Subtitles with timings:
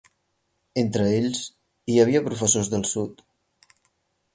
[0.83, 1.43] Entre ells,
[1.95, 3.23] hi havia professors del sud.